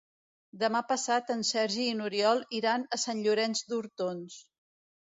[0.63, 4.43] Demà passat en Sergi i n'Oriol iran a Sant Llorenç d'Hortons.